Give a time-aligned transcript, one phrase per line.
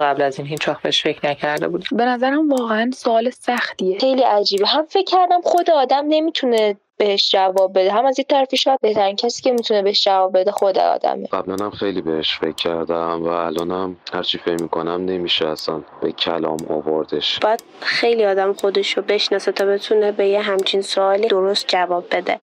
[0.00, 3.98] قبل از این هیچ وقت بهش فکر نکرده بود به نظرم واقعا سوال سختیه.
[3.98, 4.66] خیلی عجیبه.
[4.66, 7.92] هم فکر کردم خود آدم نمی‌تونه بهش جواب بده.
[7.92, 11.26] هم از این طرفی شاید بهترین کسی که می‌تونه بهش جواب بده خود آدمه.
[11.26, 16.58] قبلا هم خیلی بهش فکر کردم و الانم هرچی فکر می‌کنم نمیشه اصلا به کلام
[16.70, 17.38] آوردش.
[17.38, 22.40] باید خیلی آدم خودش رو بشناسه تا بتونه به یه همچین سوالی درست جواب بده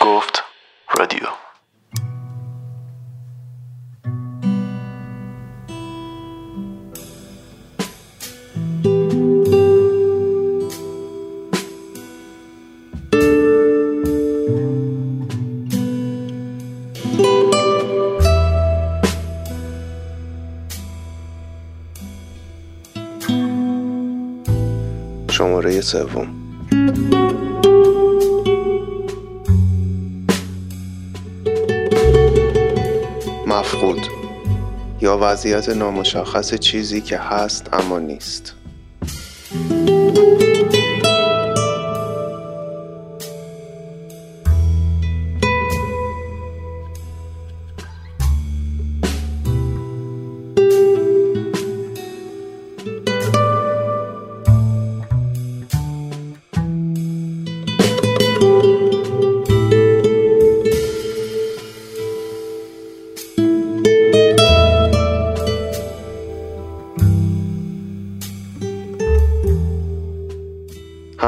[0.00, 0.44] گفت
[0.98, 1.26] رادیو.
[25.30, 26.41] شماره سوم.
[35.16, 38.54] وضعیت نامشخص چیزی که هست اما نیست.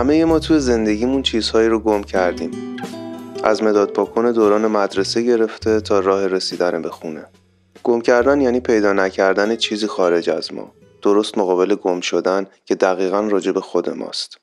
[0.05, 2.77] همه ما تو زندگیمون چیزهایی رو گم کردیم.
[3.45, 7.27] از مداد پاکن دوران مدرسه گرفته تا راه رسیدن به خونه.
[7.83, 10.73] گم کردن یعنی پیدا نکردن چیزی خارج از ما.
[11.03, 14.39] درست مقابل گم شدن که دقیقا راجع به خود ماست.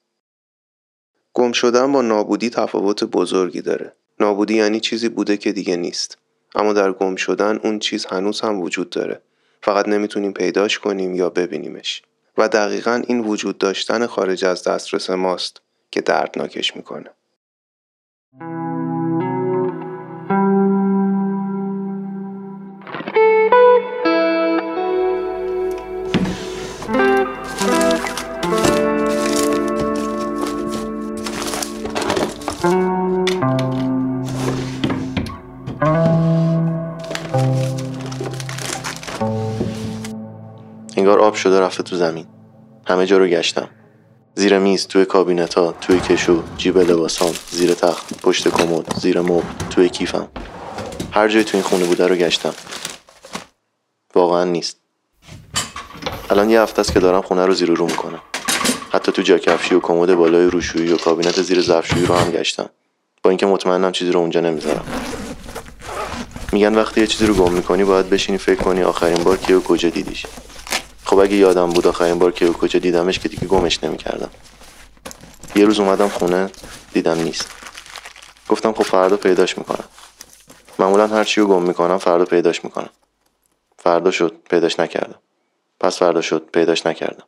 [1.33, 3.93] گم شدن با نابودی تفاوت بزرگی داره.
[4.19, 6.17] نابودی یعنی چیزی بوده که دیگه نیست.
[6.55, 9.21] اما در گم شدن اون چیز هنوز هم وجود داره.
[9.61, 12.01] فقط نمی‌تونیم پیداش کنیم یا ببینیمش.
[12.37, 15.61] و دقیقا این وجود داشتن خارج از دسترس ماست
[15.91, 17.09] که دردناکش می‌کنه.
[40.97, 42.25] انگار آب شده رفته تو زمین.
[42.87, 43.69] همه جا رو گشتم.
[44.35, 49.43] زیر میز توی کابینت ها توی کشو جیب لباسام زیر تخت پشت کمد زیر مبل
[49.69, 50.27] توی کیفم.
[51.11, 52.53] هر جای تو این خونه بوده رو گشتم.
[54.15, 54.77] واقعا نیست.
[56.29, 58.21] الان یه هفته است که دارم خونه رو زیر رو می‌کنم.
[58.91, 62.69] حتی تو جاکفشی و کمد بالای روشویی و کابینت زیر ظرفشویی رو هم گشتم.
[63.23, 64.85] با اینکه مطمئنم چیزی رو اونجا نمی‌ذارم.
[66.51, 69.61] میگن وقتی یه چیزی رو گم می‌کنی باید بشینی فکر کنی آخرین بار کی و
[69.61, 70.25] کجا دیدیش.
[71.11, 74.29] خب اگه یادم بود آخرین بار که کجا دیدمش که دیگه گمش نمی‌کردم.
[75.55, 76.49] یه روز اومدم خونه
[76.93, 77.49] دیدم نیست.
[78.49, 79.83] گفتم خب فردا پیداش می‌کنم.
[80.79, 82.89] معمولا هر چی رو گم می‌کنم فردا پیداش می‌کنم.
[83.77, 85.19] فردا شد پیداش نکردم.
[85.79, 87.27] پس فردا شد پیداش نکردم.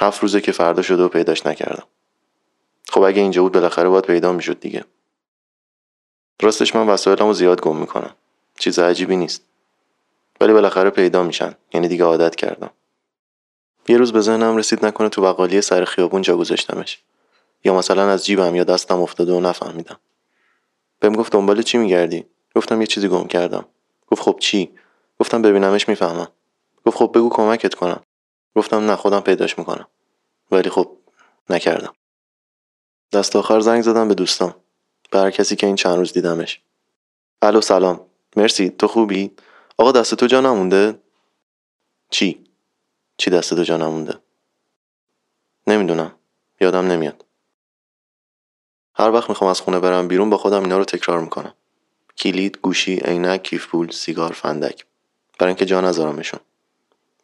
[0.00, 1.86] هفت روزه که فردا شده و پیداش نکردم.
[2.88, 4.84] خب اگه اینجا بود بالاخره باید پیدا می‌شد دیگه.
[6.42, 8.14] راستش من وسایلمو زیاد گم می‌کنم.
[8.58, 9.42] چیز عجیبی نیست.
[10.40, 11.54] ولی بالاخره پیدا میشن.
[11.74, 12.70] یعنی دیگه عادت کردم.
[13.88, 17.02] یه روز به ذهنم رسید نکنه تو بقالی سر خیابون جا گذاشتمش.
[17.64, 20.00] یا مثلا از جیبم یا دستم افتاده و نفهمیدم.
[21.00, 23.64] بهم گفت دنبال چی میگردی؟ گفتم یه چیزی گم کردم.
[24.10, 24.70] گفت خب چی؟
[25.20, 26.28] گفتم ببینمش می‌فهمم.
[26.86, 28.00] گفت خب بگو کمکت کنم.
[28.56, 29.86] گفتم نه خودم پیداش می‌کنم.
[30.50, 30.96] ولی خب
[31.50, 31.94] نکردم.
[33.12, 34.54] دست آخر زنگ زدم به دوستام.
[35.10, 36.60] به هر کسی که این چند روز دیدمش.
[37.42, 38.00] الو سلام.
[38.36, 38.70] مرسی.
[38.70, 39.30] تو خوبی؟
[39.80, 40.98] آقا دست تو جا نمونده؟
[42.10, 42.44] چی؟
[43.16, 44.18] چی دست تو جا نمونده؟
[45.66, 46.14] نمی‌دونم.
[46.60, 47.24] یادم نمیاد.
[48.94, 51.54] هر وقت می‌خوام از خونه برم بیرون با خودم اینا رو تکرار می‌کنم.
[52.18, 54.86] کلید گوشی عینک کیف پول سیگار فندک.
[55.38, 56.40] برای اینکه جا نذارمشون.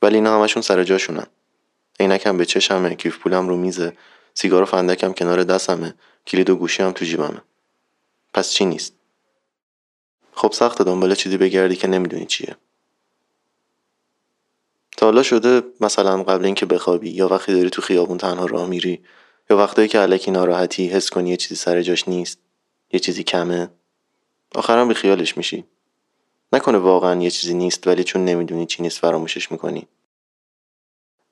[0.02, 1.26] ولی اینا همشون سر جاشونن.
[2.00, 3.96] عینکم به چشمه کیف پولم رو میزه.
[4.34, 5.94] سیگار و فندکم کنار دستمه.
[6.26, 7.42] کلید و گوشی هم تو جیبمه.
[8.34, 8.95] پس چی نیست؟
[10.36, 12.56] خب سخت دنبال چیزی بگردی که نمی‌دونی چیه.
[14.96, 19.02] تا حالا شده مثلا قبل اینکه بخوابی یا وقتی داری تو خیابون تنها راه میری
[19.50, 22.38] یا وقتایی که علکی ناراحتی حس کنی یه چیزی سر جاش نیست
[22.92, 23.70] یه چیزی کمه
[24.54, 25.64] آخرم به خیالش میشی.
[26.52, 29.88] نکنه واقعا یه چیزی نیست ولی چون نمی‌دونی چی نیست فراموشش می‌کنی.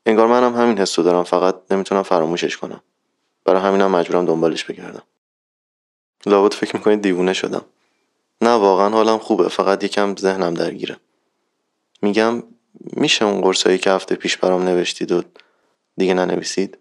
[0.07, 2.83] انگار منم همین حسو دارم فقط نمی‌تونم فراموشش کنم.
[3.45, 5.03] برای همینم مجبورم دنبالش بگردم.
[6.27, 7.65] لابد فکر می‌کنید دیوونه شدم.
[8.45, 9.49] نه واقعا حالم خوبه.
[9.49, 10.97] فقط یکم ذهنم درگیره.
[12.03, 12.43] میگم
[12.93, 15.23] میشه اون قرصایی که هفته پیش برام نوشتید و
[15.97, 16.79] دیگه ننویسید؟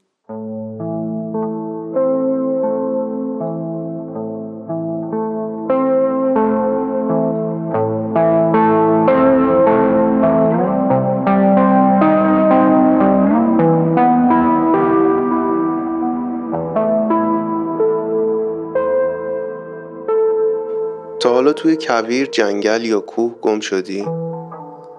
[21.63, 24.05] توی کویر جنگل یا کوه گم شدی؟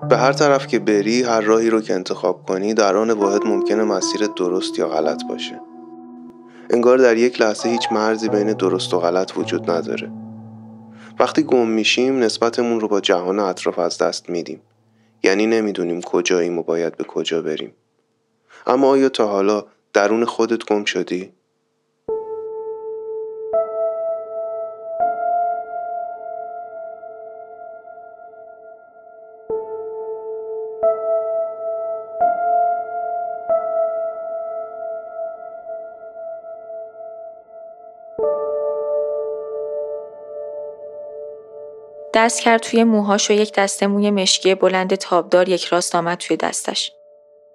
[0.08, 3.84] به هر طرف که بری هر راهی رو که انتخاب کنی در آن واحد ممکنه
[3.84, 5.60] مسیر درست یا غلط باشه
[6.70, 10.12] انگار در یک لحظه هیچ مرزی بین درست و غلط وجود نداره
[11.18, 14.60] وقتی گم میشیم نسبتمون رو با جهان اطراف از دست میدیم
[15.22, 17.74] یعنی نمی‌دونیم کجاییم و باید به کجا بریم
[18.66, 21.32] اما آیا تا حالا درون خودت گم شدی؟
[42.14, 46.36] دست کرد توی موهاش و یک دسته موی مشکی بلند تابدار یک راست آمد توی
[46.36, 46.92] دستش.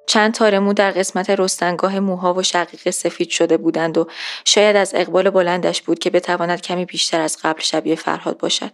[0.08, 4.08] چند تار مو در قسمت رستنگاه موها و شقیق سفید شده بودند و
[4.46, 8.72] شاید از اقبال بلندش بود که بتواند کمی بیشتر از قبل شبیه فرهاد باشد.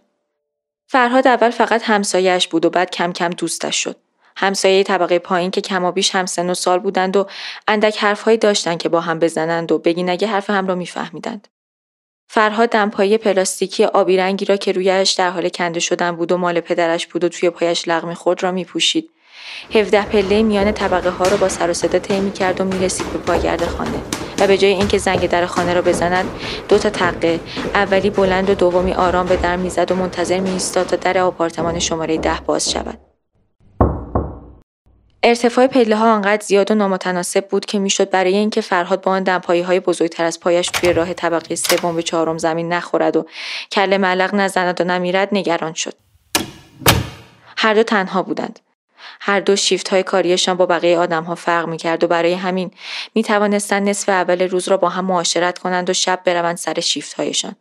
[0.88, 3.96] فرهاد اول فقط همسایش بود و بعد کم کم دوستش شد.
[4.36, 7.26] همسایه طبقه پایین که کمابیش هم سن و سال بودند و
[7.68, 11.48] اندک حرفهایی داشتند که با هم بزنند و بگی نگه حرف هم را میفهمیدند.
[12.28, 16.60] فرهاد دمپایی پلاستیکی آبی رنگی را که رویش در حال کنده شدن بود و مال
[16.60, 19.10] پدرش بود و توی پایش لغمی خود را می پوشید.
[19.74, 23.18] 17 پله میان طبقه ها را با سر و صدا طی کرد و می‌رسید به
[23.18, 23.98] پایگرد خانه
[24.38, 26.24] و به جای اینکه زنگ در خانه را بزند
[26.68, 27.40] دو تا تقه
[27.74, 31.78] اولی بلند و دومی آرام به در می‌زد و منتظر می ایستاد تا در آپارتمان
[31.78, 32.98] شماره ده باز شود
[35.28, 39.22] ارتفاع پله ها آنقدر زیاد و نامتناسب بود که می‌شد برای اینکه فرهاد با آن
[39.22, 43.26] دمپایی های بزرگتر از پایش توی راه طبقه سوم به چهارم زمین نخورد و
[43.72, 45.94] کله معلق نزند و نمیرد نگران شد
[47.56, 48.60] هر دو تنها بودند
[49.20, 52.70] هر دو شیفت های کاریشان با بقیه آدم ها فرق می کرد و برای همین
[53.14, 57.14] می توانستند نصف اول روز را با هم معاشرت کنند و شب بروند سر شیفت
[57.14, 57.56] هایشان.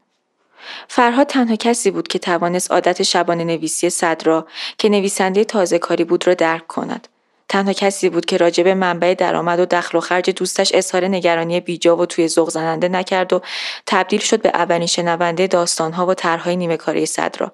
[0.87, 4.47] فرهاد تنها کسی بود که توانست عادت شبانه نویسی صد را
[4.77, 7.07] که نویسنده تازه کاری بود را درک کند.
[7.49, 11.97] تنها کسی بود که راجب منبع درآمد و دخل و خرج دوستش اظهار نگرانی بیجا
[11.97, 13.41] و توی ذوق زننده نکرد و
[13.85, 17.51] تبدیل شد به اولین شنونده داستانها و طرحهای نیمه کاره صدرا.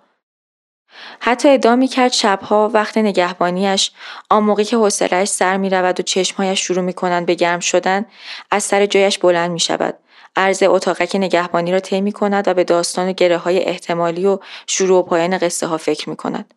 [1.20, 3.92] حتی ادعا می کرد شبها وقت نگهبانیش
[4.30, 8.06] آن موقعی که حوصلهاش سر می رود و چشمهایش شروع می کنند به گرم شدن
[8.52, 9.98] از سر جایش بلند می شود.
[10.36, 15.04] عرض اتاقک نگهبانی را طی کند و به داستان گره های احتمالی و شروع و
[15.04, 16.54] پایان قصه ها فکر می کند.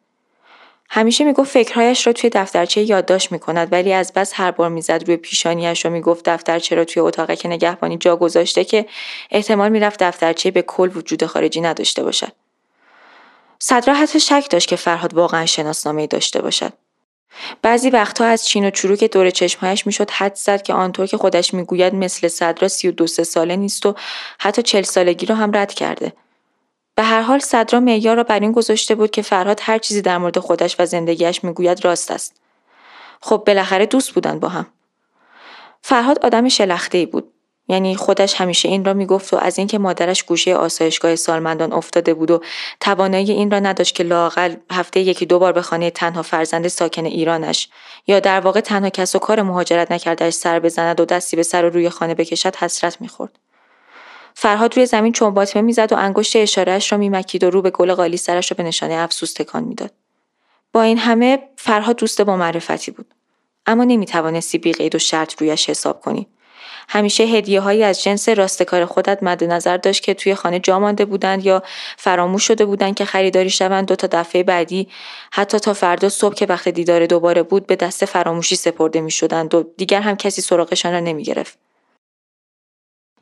[0.96, 5.17] همیشه می‌گفت فکرهایش را توی دفترچه یادداشت می‌کند ولی از بس هر بار می‌زد روی
[5.17, 8.87] پیشانیش و می‌گفت دفترچه را توی اتاقک نگهبانی جا گذاشته که
[9.31, 12.32] احتمال می‌رفت دفترچه به کل وجود خارجی نداشته باشد.
[13.58, 16.73] صدرا حتی شک داشت که فرهاد واقعا شناسنامه داشته باشد.
[17.62, 21.55] بعضی وقتها از چین و چروک دور چشمهایش می‌شد حد زد که آنطور که خودش
[21.55, 23.94] می‌گوید مثل صدرا سی و دو سه ساله نیست و
[24.38, 26.13] حتی چل سالگی را هم رد کرده.
[26.94, 30.19] به هر حال صدرا معیار را بر این گذاشته بود که فرهاد هر چیزی در
[30.19, 32.41] مورد خودش و زندگیش می‌گوید راست است.
[33.20, 34.67] خب بالاخره دوست بودن با هم.
[35.82, 37.31] فرهاد آدم شلخته ای بود.
[37.69, 42.31] یعنی خودش همیشه این را می‌گفت و از اینکه مادرش گوشه آسایشگاه سالمندان افتاده بود
[42.31, 42.41] و
[42.81, 47.05] توانایی این را نداشت که لاقل هفته یکی دو بار به خانه تنها فرزند ساکن
[47.05, 47.69] ایرانش
[48.06, 51.65] یا در واقع تنها کس و کار مهاجرت نکردهش سر بزند و دستی به سر
[51.65, 53.39] و روی خانه بکشد حسرت می‌خورد.
[54.34, 58.17] فرهاد روی زمین چنباتمه می‌زد و انگشت اشارهاش را میمکید و رو به گل قالی
[58.17, 59.91] سرش را به نشانه افسوس تکان می‌داد.
[60.72, 63.06] با این همه فرهاد دوست با معرفتی بود.
[63.67, 66.26] اما نمی‌توانستی بی قید و شرط رویش حساب کنی.
[66.88, 71.05] همیشه هدیه هایی از جنس راستکار خودت مد نظر داشت که توی خانه جا مانده
[71.05, 71.62] بودند یا
[71.96, 74.88] فراموش شده بودند که خریداری شوند دو تا دفعه بعدی
[75.32, 79.55] حتی تا فردا صبح که وقت دیدار دوباره بود به دست فراموشی سپرده می شدند
[79.55, 81.58] و دیگر هم کسی سراغشان را نمی گرفت.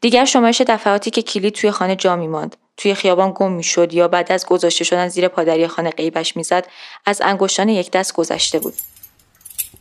[0.02, 4.32] دیگر شمارش دفعاتی که کلید توی خانه جا ماند توی خیابان گم می‌شد یا بعد
[4.32, 6.66] از گذاشته شدن زیر پادری خانه قیبش می‌زد
[7.06, 8.74] از انگشتان یک دست گذشته بود.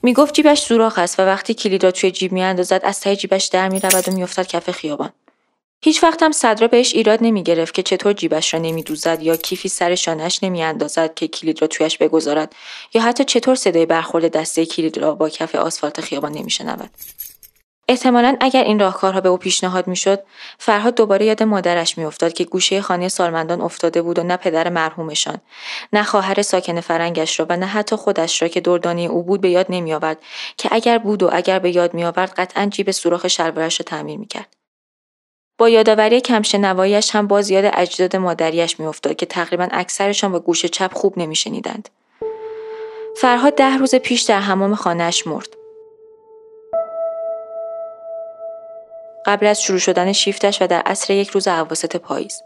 [0.04, 3.70] می‌گفت جیبش سوراخ است و وقتی کلید را توی جیب میاندازد از ته جیبش در
[3.70, 5.10] می‌رود و میافتد کف خیابان.
[5.84, 9.70] هیچ وقت هم صدرا بهش ایراد نمی گرفت که چطور جیبش را نمیدوزد یا کیفی
[9.70, 9.98] سر
[10.42, 12.56] نمیاندازد که کلید را تویش بگذارد
[12.94, 16.90] یا حتی چطور صدای برخورد دسته کلید را با کف آسفالت خیابان نمیشنود.
[17.88, 20.24] احتمالا اگر این راهکارها به او پیشنهاد می‌شد
[20.58, 25.38] فرهاد دوباره یاد مادرش میافتاد که گوشه خانه سالمندان افتاده بود و نه پدر مرحومشان
[25.94, 29.50] نه خواهر ساکن فرنگش را و نه حتی خودش را که دردانی او بود به
[29.50, 30.18] یاد نمیآورد
[30.58, 34.56] که اگر بود و اگر به یاد میآورد قطعا جیب سوراخ شلوارش را تعمیر می‌کرد.
[35.58, 40.94] با یادآوری کمشنواییش هم باز یاد اجداد مادریش میافتاد که تقریبا اکثرشان با گوش چپ
[40.94, 41.90] خوب نمیشنیدند.
[43.18, 45.61] فرهاد ده روز پیش در حمام خانهاش مرد.
[49.26, 52.42] قبل از شروع شدن شیفتش و در عصر یک روز عواسط پاییز.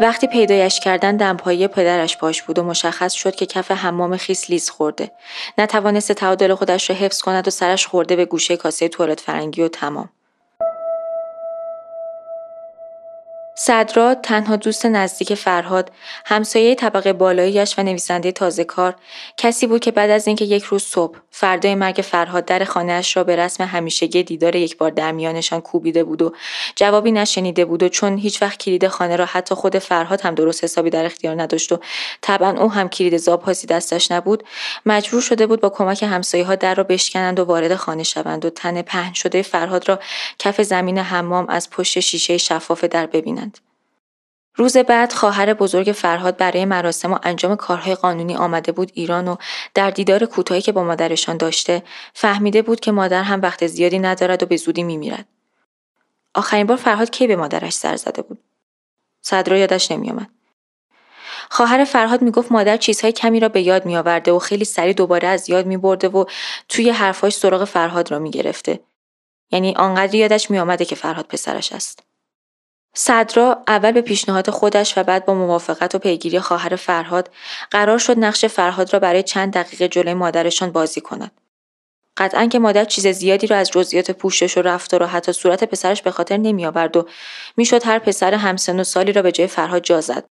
[0.00, 4.70] وقتی پیدایش کردن دمپایی پدرش پاش بود و مشخص شد که کف حمام خیس لیز
[4.70, 5.10] خورده.
[5.58, 9.68] نتوانسته تعادل خودش را حفظ کند و سرش خورده به گوشه کاسه توالت فرنگی و
[9.68, 10.08] تمام.
[13.58, 15.92] صدرا تنها دوست نزدیک فرهاد
[16.24, 18.94] همسایه طبقه بالاییش و نویسنده تازه کار.
[19.36, 23.24] کسی بود که بعد از اینکه یک روز صبح فردای مرگ فرهاد در خانهاش را
[23.24, 26.32] به رسم همیشگی دیدار یک بار در میانشان کوبیده بود و
[26.76, 30.64] جوابی نشنیده بود و چون هیچ وقت کلید خانه را حتی خود فرهاد هم درست
[30.64, 31.78] حسابی در اختیار نداشت و
[32.20, 34.44] طبعا او هم کلید زاپاسی دستش نبود
[34.86, 38.50] مجبور شده بود با کمک همسایه ها در را بشکنند و وارد خانه شوند و
[38.50, 39.98] تن پهن شده فرهاد را
[40.38, 43.45] کف زمین حمام از پشت شیشه شفاف در ببینند
[44.56, 49.36] روز بعد خواهر بزرگ فرهاد برای مراسم و انجام کارهای قانونی آمده بود ایران و
[49.74, 51.82] در دیدار کوتاهی که با مادرشان داشته
[52.14, 55.26] فهمیده بود که مادر هم وقت زیادی ندارد و به زودی میمیرد.
[56.34, 58.38] آخرین بار فرهاد کی به مادرش سر زده بود؟
[59.20, 60.30] صدرا یادش نمیآمد.
[61.50, 65.50] خواهر فرهاد می‌گفت مادر چیزهای کمی را به یاد میآورده و خیلی سریع دوباره از
[65.50, 66.24] یاد میبرده و
[66.68, 68.80] توی حرفاش سراغ فرهاد را می‌گرفته.
[69.50, 72.05] یعنی آنقدر یادش میآمده که فرهاد پسرش است.
[72.98, 77.30] صدرا اول به پیشنهاد خودش و بعد با موافقت و پیگیری خواهر فرهاد
[77.70, 81.40] قرار شد نقش فرهاد را برای چند دقیقه جلوی مادرشان بازی کند.
[82.16, 86.02] قطعا که مادر چیز زیادی را از جزئیات پوشش و رفتار و حتی صورت پسرش
[86.02, 87.06] به خاطر نمی آورد و
[87.56, 90.24] می‌شد هر پسر همسن و سالی را به جای فرهاد جا زد.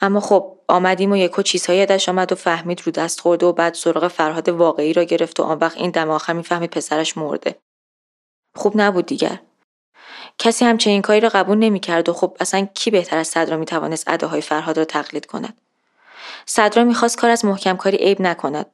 [0.00, 3.74] اما خب آمدیم و یکو چیزهایی یادش آمد و فهمید رو دست خورده و بعد
[3.74, 7.58] سراغ فرهاد واقعی را گرفت و آن وقت این دم آخر می‌فهمید پسرش مرده.
[8.56, 9.38] خوب نبود دیگر.
[10.38, 14.40] کسی همچنین کاری را قبول نمی‌کرد و خب اصلا کی بهتر از صدرا می‌توانست اداهای
[14.40, 15.56] فرهاد را تقلید کند؟
[16.46, 18.66] صدرا می‌خواست کار از محکم کاری عیب نکند.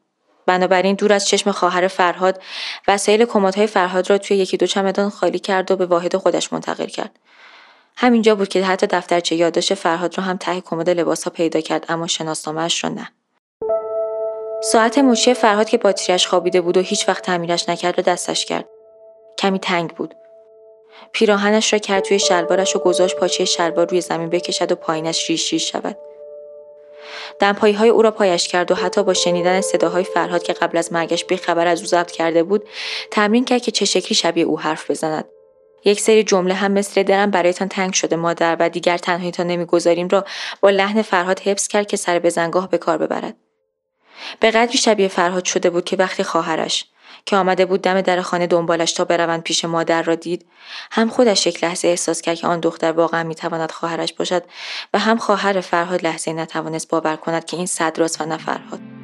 [0.46, 2.42] بنابراین دور از چشم خواهر فرهاد
[2.88, 6.86] وسایل کمدهای فرهاد را توی یکی دو چمدان خالی کرد و به واحد خودش منتقل
[6.86, 7.18] کرد.
[7.96, 12.06] همینجا بود که حتی دفترچه یادداشت فرهاد را هم ته کمد لباسها پیدا کرد اما
[12.06, 13.08] شناسنامهاش را نه.
[14.62, 18.64] ساعت مچی فرهاد که باتریش خوابیده بود و هیچ وقت تعمیرش نکرد را دستش کرد.
[19.38, 20.14] کمی تنگ بود.
[21.12, 25.52] پیراهنش را کرد توی شلوارش و گذاشت پاچه شلوار روی زمین بکشد و پایینش ریش
[25.52, 25.96] ریش شود.
[27.38, 30.92] دمپایی های او را پایش کرد و حتی با شنیدن صداهای فرهاد که قبل از
[30.92, 32.68] مرگش خبر از او ضبط کرده بود
[33.10, 35.24] تمرین کرد که چه شکلی شبیه او حرف بزند.
[35.84, 40.24] یک سری جمله هم مثل درم برایتان تنگ شده مادر و دیگر تنهایتان نمی‌گذاریم را
[40.60, 43.34] با لحن فرهاد حفظ کرد که سر بزنگاه به کار ببرد.
[44.40, 46.84] به قدری شبیه فرهاد شده بود که وقتی خواهرش
[47.26, 50.46] که آمده بود دم در خانه دنبالش تا بروند پیش مادر را دید.
[50.90, 54.42] هم خودش یک لحظه احساس کرد که آن دختر واقعا می‌تواند خواهرش باشد
[54.94, 59.01] و هم خواهر فرهاد لحظه نتوانست باور کند که این صدراست و نه فرهاد.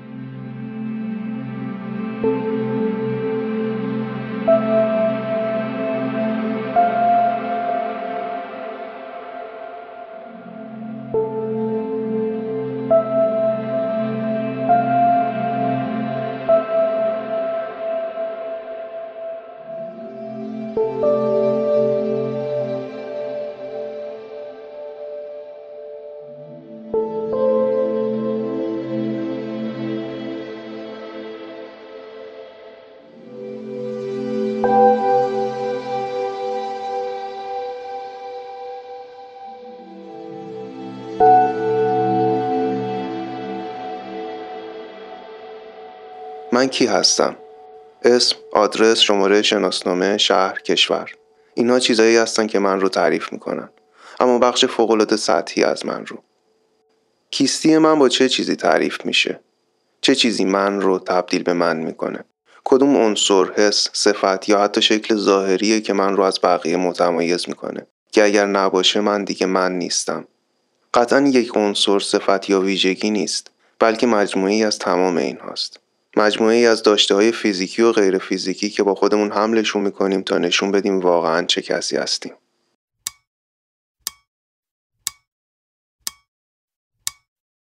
[46.68, 47.37] من کی هستم؟
[48.02, 51.10] اسم آدرس شماره شناسنامه شهر کشور.
[51.54, 53.68] اینها چیزایی هستن که من رو تعریف می‌کنن.
[54.20, 56.22] اما بخش فوقالعاده سطحی از من رو.
[57.30, 59.40] کیستی من با چه چیزی تعریف میشه؟
[60.00, 62.25] چه چیزی من رو تبدیل به من می‌کنه؟
[62.64, 67.87] کدوم عنصر حس صفت یا حتی شکل ظاهریه که من رو از بقیه متمایز می‌کنه؟
[68.12, 70.25] که اگر نباشه من دیگه من نیستم.
[70.94, 75.80] قطعا یک عنصر صفت یا ویژگی نیست بلکه مجموعی از تمام این هاست
[76.18, 80.38] مجموعه ای از داشته های فیزیکی و غیر فیزیکی که با خودمون حملشون می‌کنیم تا
[80.38, 82.32] نشون بدیم واقعا چه کسی هستیم.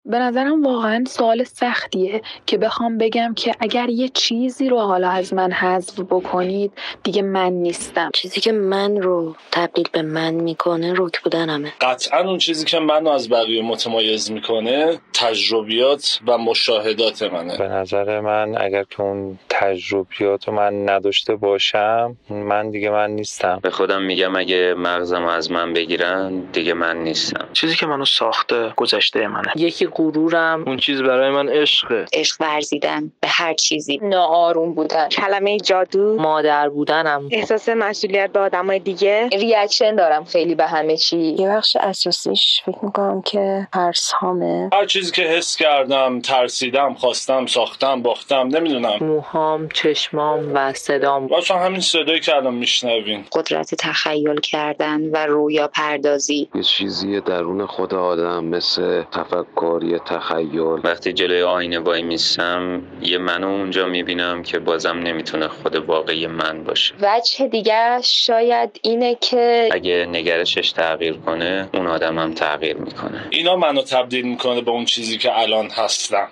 [0.07, 5.33] به نظرم واقعا سوال سختیه که بخوام بگم که اگر یه چیزی رو حالا از
[5.33, 6.71] من حذف بکنید
[7.03, 8.09] دیگه من نیستم.
[8.13, 11.73] چیزی که من رو تبدیل به من می‌کنه رک بودنمه.
[11.81, 17.57] قطعا اون چیزی که منو از بقیه متمایز می‌کنه تجربیات و مشاهدات منه.
[17.57, 23.59] به نظر من اگر که اون تجربیات رو من نداشته باشم من دیگه من نیستم.
[23.63, 27.47] به خودم میگم اگه مغزم از من بگیرن دیگه من نیستم.
[27.53, 29.51] چیزی که منو ساخته گذشته منه.
[29.55, 30.63] یکی غرورم.
[30.67, 32.05] اون چیز برای من عشقه.
[32.13, 33.99] عشق ورزیدن به هر چیزی.
[34.03, 35.09] ناآروم بودن.
[35.09, 36.15] کلمه جادو.
[36.21, 37.27] مادر بودنم.
[37.31, 39.29] احساس مسئولیت به آدمای دیگه.
[39.31, 41.17] ریاکشن دارم خیلی به همه چی.
[41.17, 44.69] یه بخش اساسیش فکر می‌کنم که ترس هامه.
[44.73, 48.97] هر چیزی که حس کردم ترسیدم خواستم ساختم باختم نمی‌دونم.
[49.01, 51.27] موهام چشمام و صدام.
[51.27, 53.25] باشم همین صدایی که الان میشنوین.
[53.31, 56.49] قدرت تخیل کردن و رویا پردازی.
[56.55, 60.59] یه چیزی درون خود آدم مثل تفکر یه تخیل.
[60.59, 66.63] وقتی جلوی آینه وای میستم یه منو اونجا می‌بینم که بازم نمی‌تونه خود واقعی من
[66.63, 66.95] باشه.
[67.01, 73.27] وجه دیگه شاید اینه که اگه نگرشش تغییر کنه اون آدمم تغییر می‌کنه.
[73.29, 76.27] اینا منو تبدیل می‌کنه به اون چیزی که الان هستم.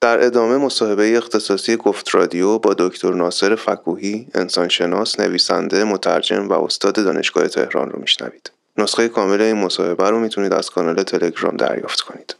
[0.00, 6.94] در ادامه مصاحبه اختصاصی گفت رادیو با دکتر ناصر فکوهی انسانشناس نویسنده مترجم و استاد
[6.94, 8.57] دانشگاه تهران رو میشنوید.
[8.78, 12.36] نسخه کامل این مصاحبه رو می‌تونید از کانال تلگرام دریافت کنید.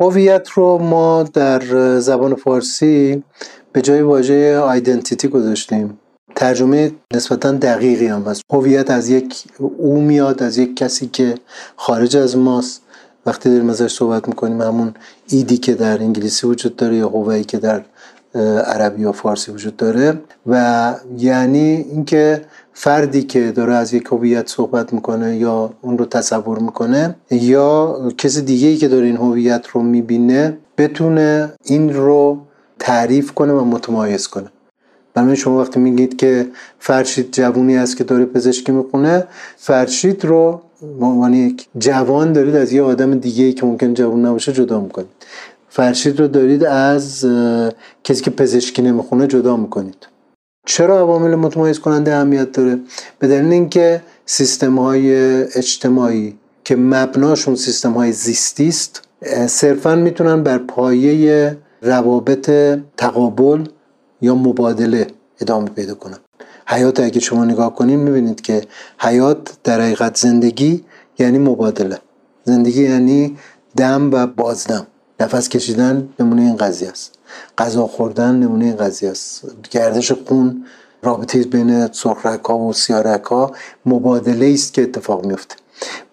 [0.00, 1.60] هویت رو ما در
[1.98, 3.24] زبان فارسی
[3.72, 6.00] به جای واژه آیدنتیتی گذاشتیم.
[6.36, 8.42] ترجمه نسبتا دقیقی هم هست.
[8.52, 11.34] هویت از یک او میاد از یک کسی که
[11.76, 12.82] خارج از ماست.
[13.26, 14.94] وقتی داریم ازش صحبت می‌کنیم همون
[15.28, 17.84] ایدی که در انگلیسی وجود داره یا هویی که در
[18.34, 24.92] عربی یا فارسی وجود داره و یعنی اینکه فردی که داره از یک هویت صحبت
[24.92, 29.82] می‌کنه یا اون رو تصور می‌کنه یا کسی دیگه ای که داره این هویت رو
[29.82, 32.38] می‌بینه بتونه این رو
[32.78, 34.48] تعریف کنه و متمایز کنه.
[35.14, 39.24] برای شما وقتی میگید که فرشید جوونی است که داره پزشکی می‌خونه
[39.56, 40.60] فرشید رو
[41.00, 44.80] به عنوان یک جوان دارید از یه آدم دیگه ای که ممکن جوان نباشه جدا
[44.80, 45.08] می‌کنید.
[45.72, 47.26] فرشید رو دارید از
[48.04, 50.06] کسی که پزشکی نمی‌خونه جدا می‌کنید.
[50.66, 52.78] چرا عوامل متمایز کننده اهمیت داره؟
[53.18, 59.02] به دلیل اینکه سیستم های اجتماعی که مبناشون سیستم های زیستی است
[59.46, 62.50] صرفا می‌تونن بر پایه روابط
[62.96, 63.64] تقابل
[64.20, 65.06] یا مبادله
[65.40, 66.18] ادامه پیدا کنن.
[66.66, 68.62] حیات اگه شما نگاه کنین می‌بینید که
[68.98, 70.84] حیات در حقیقت زندگی
[71.18, 71.98] یعنی مبادله.
[72.44, 73.36] زندگی یعنی
[73.76, 74.86] دم و بازدم.
[75.20, 77.14] نفس کشیدن نمونه این قضیه است.
[77.58, 79.44] غذا خوردن نمونه این قضیه است.
[79.70, 80.64] گردش خون
[81.02, 83.52] رابطه بین سرخرک ها و سیارک ها
[83.86, 85.56] مبادله است که اتفاق میفته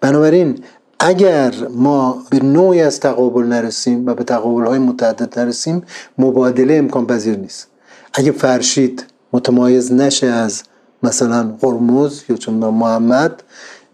[0.00, 0.64] بنابراین
[1.00, 5.82] اگر ما به نوعی از تقابل نرسیم و به تقابل های متعدد نرسیم
[6.18, 7.68] مبادله امکان پذیر نیست.
[8.14, 10.62] اگه فرشید متمایز نشه از
[11.02, 13.42] مثلا قرمز یا چون محمد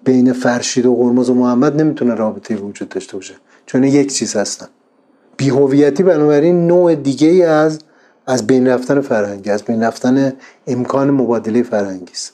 [0.05, 3.35] بین فرشید و قرمز و محمد نمی‌تونه رابطه وجود داشته باشه.
[3.67, 4.67] چون یک چیز هستن.
[5.37, 7.79] بیهویتی بنابراین نوع دیگه ای از
[8.27, 10.33] از بین رفتن فرهنگی از بین رفتن
[10.67, 12.33] امکان مبادله فرهنگی است.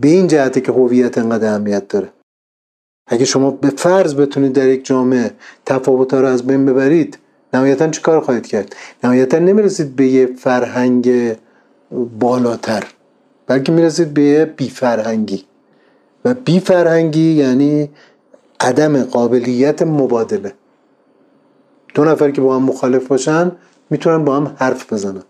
[0.00, 2.08] به این جهته که هویت انقدر اهمیت داره.
[3.06, 5.30] اگه شما به فرض بتونید در یک جامعه
[5.66, 7.18] تفاوت‌ها رو از بین ببرید
[7.54, 11.36] نهایتا چی کار خواهید کرد؟ نهایتا نمی‌رسید به یه فرهنگ
[12.18, 12.84] بالاتر
[13.46, 15.44] بلکه می‌رسید به یه بی فرهنگی
[16.24, 17.90] و بی فرهنگی یعنی
[18.60, 20.52] عدم قابلیت مبادله.
[21.94, 23.52] دو نفر که با هم مخالف باشن
[23.90, 25.22] می‌تونن با هم حرف بزنن.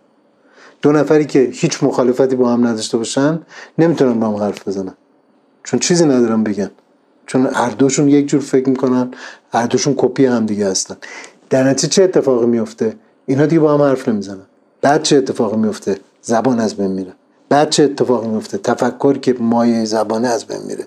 [0.83, 3.41] دو نفری که هیچ مخالفتی با هم نداشته باشن
[3.79, 4.95] نمی‌تونن با هم حرف بزنن.
[5.65, 6.71] چون چیزی ندارن بگن.
[7.27, 9.11] چون هر دوشون یک جور فکر می‌کنن
[9.53, 10.97] هر دوشون کپی هم دیگه هستن.
[11.51, 12.97] در نتیجه چه اتفاقی میفته
[13.27, 14.47] اینا دیگه با هم حرف نمی‌زنن.
[14.81, 17.13] بعد چه اتفاقی میفته زبان از بین میره.
[17.49, 20.87] بعد چه اتفاقی میفته تفکر که مایه زبانه از بین میره.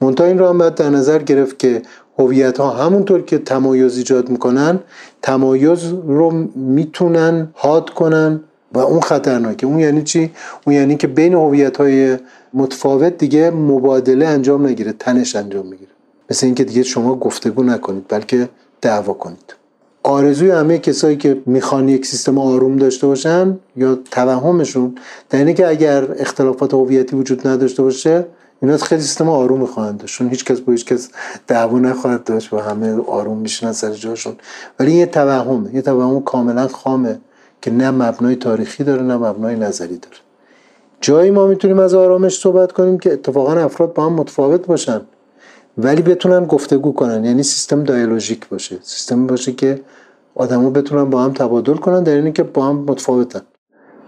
[0.00, 1.82] منتها این رو هم باید در نظر گرفت که
[2.18, 4.78] هویت ها همونطور که تمایز ایجاد می‌کنن
[5.22, 8.40] تمایز رو می‌تونن حاد کنن
[8.72, 9.66] و اون خطرناکه.
[9.66, 10.30] اون یعنی چی؟
[10.66, 12.16] اون یعنی که بین هویت های
[12.54, 15.90] متفاوت دیگه مبادله انجام نگیره تنش انجام می‌گیره.
[16.30, 18.48] مثل اینکه دیگه شما گفتگو نکنید بلکه
[18.80, 19.54] دعوا کنید.
[20.02, 24.94] آرزوی همه کسایی که می‌خوان یک سیستم آروم داشته باشن یا توهمشون
[25.30, 28.24] در اینه که اگر اختلافات هویتی وجود نداشته باشه
[28.62, 31.08] اینا خیلی سیستم آروم خواهند چون هیچ کس با هیچ کس
[31.46, 34.36] دعوا نخواهد داشت و همه آروم میشنن سر جاشون.
[34.78, 37.20] ولی یه توهمه یه توهم کاملا خامه
[37.62, 40.16] که نه مبنای تاریخی داره نه مبنای نظری داره.
[41.00, 45.00] جایی ما می‌تونیم از آرامش صحبت کنیم که اتفاقا افراد با هم متفاوت باشن
[45.78, 47.24] ولی بتونن گفتگو کنن.
[47.24, 48.78] یعنی سیستم دیالوژیک باشه.
[48.82, 49.80] سیستم باشه که
[50.34, 53.40] آدما بتونن با هم تبادل کنن در اینی که با هم متفاوتن.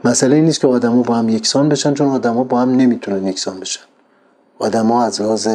[0.04, 3.60] مسئله این نیست که آدما با هم یکسان بشن چون آدما با هم نمی‌تونن یکسان
[3.60, 3.89] بشن.
[4.60, 5.48] آدما از لحاظ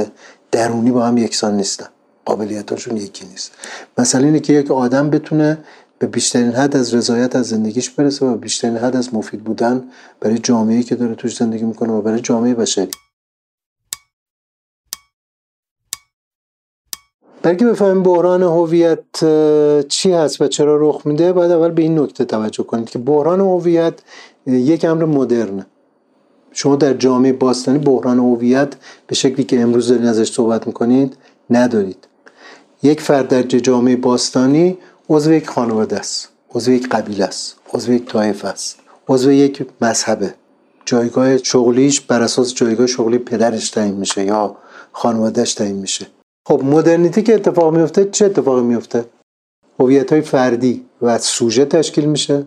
[0.51, 1.87] درونی با هم یکسان نیستن.
[2.25, 3.51] قابلیتاشون یکی نیست.
[3.97, 5.57] مسئله اینه که یک آدم بتونه
[5.99, 9.83] به بیشترین حد از رضایت از زندگیش برسه و بیشترین حد از مفید بودن
[10.19, 12.91] برای جامعه‌ای که داره توش زندگی می‌کنه و برای جامعه بشری.
[17.41, 19.03] برای که بفهمیم بحران هویت
[19.87, 23.39] چی هست و چرا رخ میده باید اول به این نکته توجه کنید که بحران
[23.39, 23.93] هویت
[24.47, 25.65] یک امر مدرنه.
[26.57, 28.73] شما در جامعه باستانی بحران هویت
[29.07, 31.17] به شکلی که امروز دارین ازش صحبت می‌کنید
[31.49, 32.07] ندارید.
[32.83, 34.77] یک فرد در جامعه باستانی
[35.09, 40.33] عضو یک خانواده است عضو یک قبیله است عضو یک طایفه است عضو یک مذهبه.
[40.85, 44.55] جایگاه شغلیش بر اساس جایگاه شغلی پدرش تعیین میشه یا
[44.91, 46.07] خانوادهش تعیین میشه.
[46.47, 49.05] خب مدرنیتی که اتفاق میفته چه اتفاقی میفته
[49.79, 52.45] هویت های فردی و سوژه تشکیل میشه.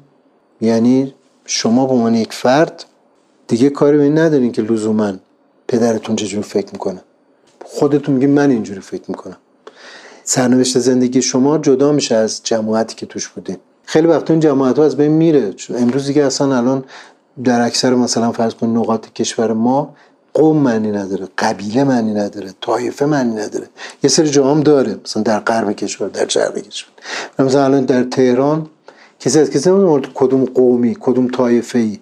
[0.60, 2.84] یعنی شما به عنوان یک فرد
[3.48, 5.12] دیگه کاری به این ندارین که لزوما
[5.68, 7.02] پدرتون چجور فکر می‌کنه.
[7.64, 9.36] خودتون میگین من اینجوری فکر می‌کنم.
[10.24, 14.84] سرنوشت زندگی شما جدا میشه از جماعتی که توش بودین خیلی وقت این جماعت ها
[14.84, 15.54] از بین میره.
[15.78, 16.84] امروز دیگه اصلا الان
[17.44, 19.94] در اکثر مثلا فرض کن نقاط کشور ما
[20.34, 23.68] قوم معنی نداره قبیله معنی نداره طایفه معنی نداره.
[24.02, 26.90] یه سری جام داره مثلا در غرب کشور در شرق کشور.
[27.38, 28.66] مثلا الان در تهران
[29.20, 29.70] کسی از کسی
[30.14, 31.98] کدوم قومی کدوم طایفه ای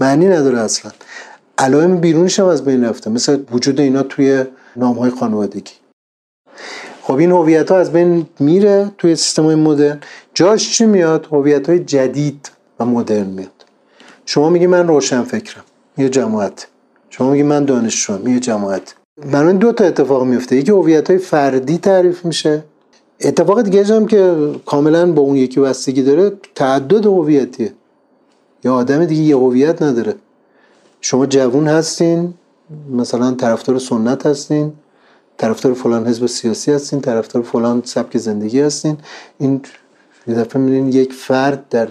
[0.00, 0.92] معنی نداره اصلا.
[1.58, 4.44] علائم بیرونش هم از بین رفته مثل وجود اینا توی
[4.76, 5.72] نام های خانوادگی.
[7.02, 10.00] خب این هویت ها از بین میره توی سیستم های مدرن.
[10.34, 13.64] جاش چی میاد؟ هویت های جدید و مدرن میاد.
[14.26, 15.64] شما میگی من روشن فکرم
[15.98, 16.66] یه جماعت.
[17.10, 18.94] شما میگی من دانشجوام یه جماعت.
[19.32, 20.56] برای دو تا اتفاق میفته.
[20.56, 22.64] یکی هویت های فردی تعریف میشه.
[23.20, 27.72] اتفاق دیگه هم که کاملا با اون یکی بستگی داره تعدد هویتیه.
[28.66, 30.14] یا آدم دیگه یه هویت نداره.
[31.00, 32.34] شما جوون هستین
[32.90, 34.72] مثلا طرفدار سنت هستین
[35.36, 38.96] طرفدار فلان حزب سیاسی هستین طرفدار فلان سبک زندگی هستین.
[39.38, 39.60] این
[40.26, 41.88] یه دفعه می‌بینین یک فرد در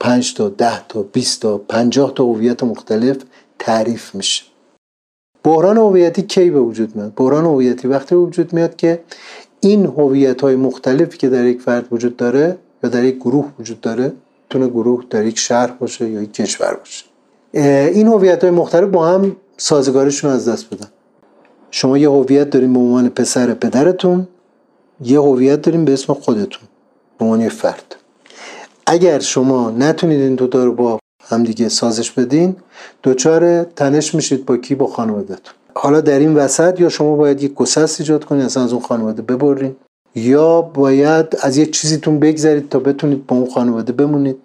[0.00, 3.16] پنج تا ده تا 20 تا 50 تا هویت مختلف
[3.58, 4.44] تعریف میشه.
[5.44, 9.00] بحران هویتی کی به وجود میاد؟ بحران هویتی وقتی به وجود میاد که
[9.60, 13.80] این هویت های مختلفی که در یک فرد وجود داره یا در یک گروه وجود
[13.80, 14.12] داره
[14.54, 17.04] تونه گروه در یک شهر باشه یا یک کشور باشه.
[17.88, 20.86] این هویت های مختلف با هم سازگاریشون از دست بدن.
[21.70, 24.28] شما یه هویت داریم به عنوان پسر پدرتون
[25.00, 26.62] یه هویت داریم به اسم خودتون
[27.18, 27.96] به عنوان فرد.
[28.86, 32.56] اگر شما نتونید این دوتا رو با همدیگه سازش بدین
[33.02, 35.54] دوچار تنش میشید با کی؟ با خانوادهتون.
[35.74, 39.22] حالا در این وسط یا شما باید یک گسست ایجاد کنید اصلا از اون خانواده
[39.22, 39.76] ببرین.
[40.14, 44.36] یا باید از یک چیزیتون بگذرید تا بتونید با اون خانواده بمونید.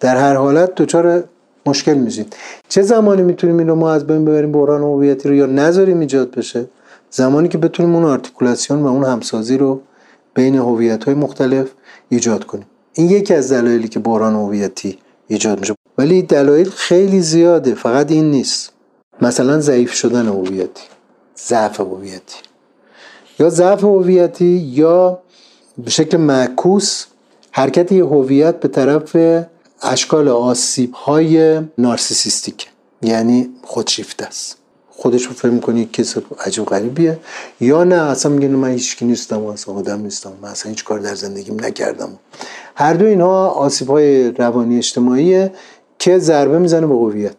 [0.00, 1.24] در هر حالت دچار
[1.66, 2.36] مشکل میشید.
[2.68, 6.30] چه زمانی می‌تونیم این رو ما از بین ببریم بحران هویتی رو یا نذاریم ایجاد
[6.30, 6.68] بشه؟
[7.10, 9.80] زمانی که بتونیم اون آرتیکولاسیون و اون همسازی رو
[10.34, 11.70] بین هویت های مختلف
[12.08, 12.66] ایجاد کنیم.
[12.92, 15.74] این یکی از دلایلی که بحران هویتی ایجاد میشه.
[15.98, 18.72] ولی دلایل خیلی زیاده فقط این نیست.
[19.22, 20.82] مثلا ضعیف شدن هویتی
[21.48, 22.47] ضعف هویتی.
[23.38, 25.18] یا ضعف هویتی یا
[25.78, 27.04] به شکل معکوس
[27.50, 29.16] حرکت هویت به طرف
[29.82, 32.68] اشکال آسیب های نارسیسیستیک.
[33.02, 34.56] یعنی خودشیفته است.
[34.90, 37.18] خودش رو فکر می‌کنی کس عجب غریبیه.
[37.60, 40.98] یا نه اصلا میگه من هیچکی نیستم و اصلا آدم نیستم من اصلا هیچ کار
[40.98, 42.10] در زندگیم نکردم.
[42.74, 45.52] هر دو اینها آسیب های روانی اجتماعیه
[45.98, 47.36] که ضربه می‌زنه به هویت.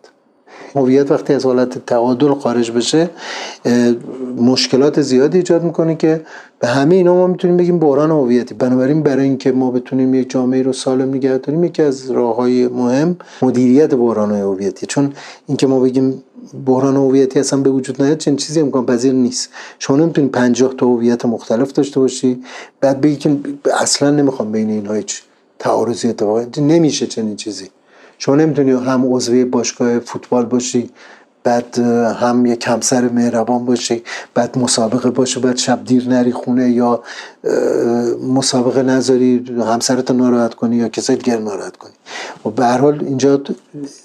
[0.75, 3.09] هویت وقتی از حالت تعادل خارج بشه
[4.37, 6.21] مشکلات زیادی ایجاد می‌کنه که
[6.59, 8.53] به همه اینا ما می‌تونیم بگیم بحران هویتی.
[8.53, 12.67] بنابراین برای اینکه ما بتونیم یک جامعه رو سالم نگه داریم یکی از راه های
[12.67, 14.85] مهم مدیریت بحران هویتی.
[14.85, 15.13] چون
[15.47, 16.23] اینکه ما بگیم
[16.65, 19.49] بحران هویتی اصلا به وجود نیاد چنین چیزی امکان پذیر نیست.
[19.79, 22.43] شما نمی‌تونید 50 تا هویت مختلف داشته باشی
[22.81, 23.37] بعد بگی که
[23.81, 25.21] اصلا نمی‌خوام بین اینها هیچ
[25.59, 27.69] تعارضی اتفاق نمیشه چنین چیزی.
[28.19, 30.89] شما نمی‌تونی هم عضو باشگاه فوتبال باشی
[31.43, 31.79] بعد
[32.19, 34.03] هم یک همسر مهربان باشی
[34.33, 37.03] بعد مسابقه باشه بعد شب دیر نری خونه یا
[38.27, 41.91] مسابقه نذاری همسرت ناراحت کنی یا کسی دیگر ناراحت کنی.
[42.45, 43.41] و به هر حال اینجا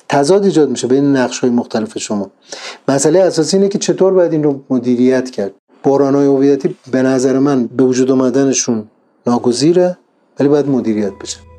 [0.09, 2.31] تضاد ایجاد میشه بین نقش های مختلف شما.
[2.89, 5.53] مسئله اساسی اینه که چطور باید این رو مدیریت کرد.
[5.85, 8.85] بحران های هویتی به نظر من به وجود آمدنشون
[9.27, 9.99] ناگزیره
[10.41, 11.54] ولی باید مدیریت بشه.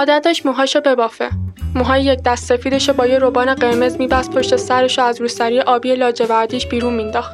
[0.00, 1.30] عادت داشت موهاشو ببافه.
[1.74, 5.94] موهای یک دست سفیدش با یه روبان قرمز میبست پشت سرش و از روسری آبی
[5.94, 7.32] لاجوردیش بیرون مینداخت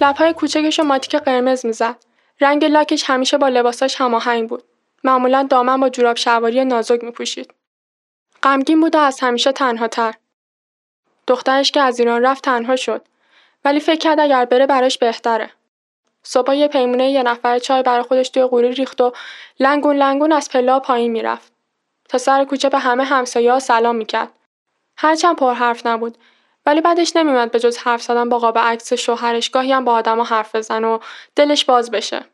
[0.00, 1.96] لبهای کوچکش و ماتیک قرمز می‌زد.
[2.40, 4.62] رنگ لاکش همیشه با لباساش هماهنگ بود.
[5.04, 7.54] معمولا دامن با جوراب شلواری نازک میپوشید.
[8.42, 10.14] غمگین بود و از همیشه تنها تر.
[11.26, 13.02] دخترش که از ایران رفت تنها شد.
[13.64, 15.50] ولی فکر کرد اگر بره براش بهتره.
[16.22, 19.12] صبح یه پیمونه یه نفر چای برای خودش توی قوری ریخت و
[19.60, 21.59] لنگون لنگون از پلا پایین می‌رفت.
[22.10, 24.32] تا سر کوچه به همه همسایه‌ها سلام می‌کرد.
[24.96, 26.18] هرچند پر حرف نبود
[26.66, 30.24] ولی بعدش نمیومد به جز حرف زدن با قاب عکس شوهرش گاهی هم با آدما
[30.24, 30.98] حرف بزن و
[31.36, 32.24] دلش باز بشه.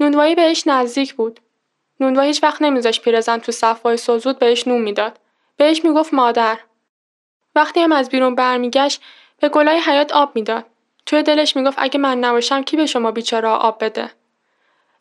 [0.00, 1.40] نونوایی بهش نزدیک بود.
[2.00, 5.18] نونوایی هیچ وقت نمیذاش پیرزن تو صفای سوزود بهش نون می‌داد.
[5.56, 6.58] بهش می‌گفت مادر.
[7.54, 9.02] وقتی هم از بیرون برمیگشت
[9.40, 10.66] به گلای حیات آب می‌داد.
[11.06, 14.10] توی دلش می‌گفت اگه من نباشم کی به شما بیچاره آب بده.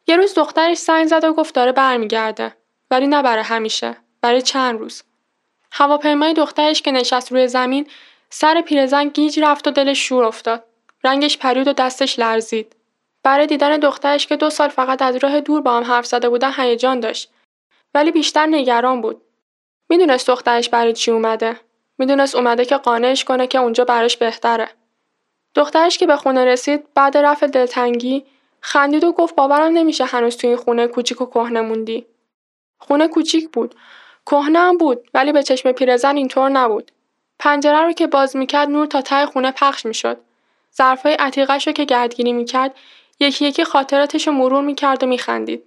[0.08, 2.56] یه روز دخترش زنگ زد و گفت داره برمیگرده.
[2.92, 4.03] ولی نه برای همیشه.
[4.24, 5.04] برای چند روز.
[5.72, 7.88] هواپیمای دخترش که نشست روی زمین
[8.30, 10.64] سر پیرزن گیج رفت و دلش شور افتاد.
[11.04, 12.76] رنگش پرید و دستش لرزید.
[13.24, 16.54] برای دیدن دخترش که دو سال فقط از راه دور با هم حرف زده بودن
[16.58, 17.32] هیجان داشت.
[17.94, 19.22] ولی بیشتر نگران بود.
[19.90, 21.60] می‌دونست دخترش برای چی اومده.
[21.98, 24.70] می‌دونست اومده که قانعش کنه که اونجا براش بهتره.
[25.56, 28.26] دخترش که به خونه رسید بعد رفع دلتنگی
[28.62, 32.06] خندید و گفت باورم نمیشه هنوز تو این خونه کوچیک و کهنه موندی.
[32.80, 33.76] خونه کوچیک بود
[34.26, 36.92] کهنه هم بود ولی به چشم پیرزن اینطور نبود.
[37.40, 40.18] پنجره رو که باز می‌کرد نور تا ته خونه پخش می‌شد.
[40.78, 42.76] ظرفای عتیقش رو که گردگیری می‌کرد
[43.20, 45.64] یکی یکی خاطراتش رو مرور می‌کرد و میخندید.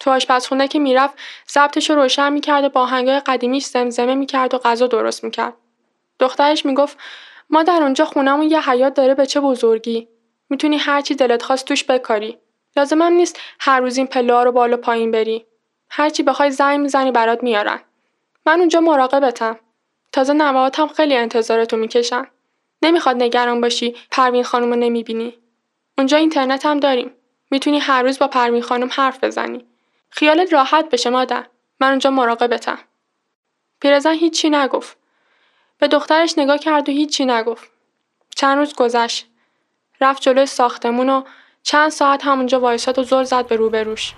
[0.00, 1.14] تو آشپزخونه که می‌رفت
[1.50, 5.54] ضبطش رو روشن می‌کرد و با هنگای قدیمیش زمزمه می‌کرد و غذا درست می‌کرد.
[6.18, 6.98] دخترش می‌گفت
[7.50, 10.08] ما در اونجا خونمون یه حیات داره به چه بزرگی.
[10.50, 12.38] می‌تونی هر چی دلت خواست توش بکاری.
[12.76, 15.46] لازمم نیست هر روز این پله رو بالا پایین بری.
[15.90, 17.80] هرچی بخوای زنگ می‌زنی برات میارن.
[18.46, 19.58] من اونجا مراقبتم.
[20.12, 22.26] تازه نوهاتم خیلی انتظارتو می‌کشن.
[22.82, 25.38] نمی‌خواد نگران باشی پروین خانم رو نمی‌بینی.
[25.98, 27.10] اونجا اینترنت هم داریم.
[27.50, 29.66] می‌تونی هر روز با پروین خانم حرف بزنی.
[30.10, 31.46] خیالت راحت بشه مادر.
[31.80, 32.78] من اونجا مراقبتم.
[33.80, 34.96] پیرزن هیچی نگفت.
[35.78, 37.70] به دخترش نگاه کرد و هیچی نگفت.
[38.36, 39.26] چند روز گذشت.
[40.00, 41.22] رفت جلوی ساختمون و
[41.62, 44.14] چند ساعت همونجا وایساد و زل زد به روبروش.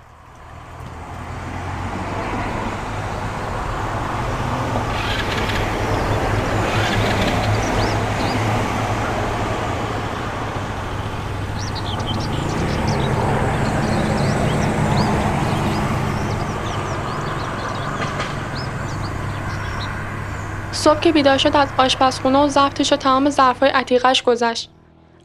[20.89, 24.69] صبح که بیدار شد از آشپزخونه و ضبطش و تمام ظرفهای عتیقش گذشت.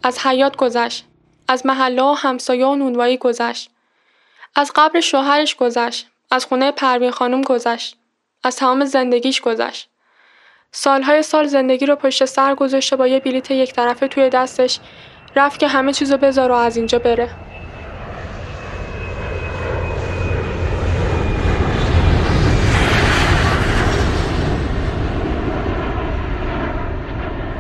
[0.03, 1.07] از حیات گذشت.
[1.48, 3.70] از محله و همسایه و نونوایی گذشت.
[4.57, 6.07] از قبر شوهرش گذشت.
[6.31, 7.96] از خونه پروین خانم گذشت.
[8.42, 9.88] از تمام زندگیش گذشت.
[10.72, 14.79] سالهای سال زندگی رو پشت سر گذاشته با یه بلیت یک طرفه توی دستش
[15.37, 17.53] رفت که همه چیزو بذار و از اینجا بره.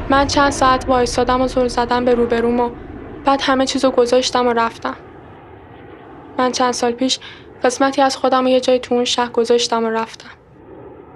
[0.08, 2.70] من چند ساعت وایستادم و زل زدم به روبروم و
[3.24, 4.96] بعد همه چیزو گذاشتم و رفتم.
[6.38, 7.18] من چند سال پیش
[7.62, 10.30] قسمتی از خودم رو یه جای تو اون شهر گذاشتم و رفتم.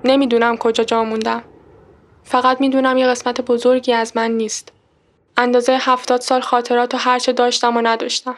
[0.05, 1.43] نمی‌دونم کجا جا موندم.
[2.25, 4.73] فقط می‌دونم یه قسمت بزرگی از من نیست.
[5.37, 8.37] اندازه هفتاد سال خاطرات و هرچه داشتم و نداشتم.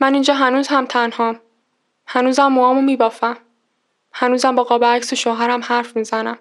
[0.00, 1.40] من اینجا هنوز هم تنهام.
[2.06, 3.36] هنوزم موامو میبافم.
[4.12, 6.38] هنوزم با قاب عکس شوهرم حرف می‌زنم.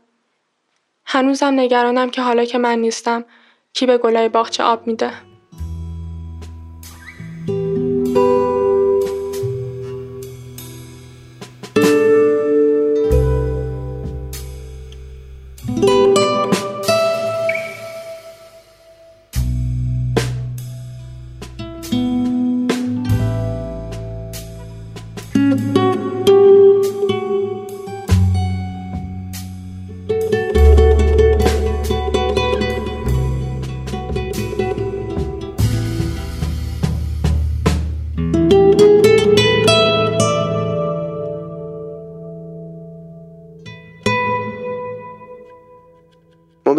[1.06, 3.26] هنوزم نگرانم که حالا که من نیستم
[3.74, 5.12] کی به گلای باغچه آب میده؟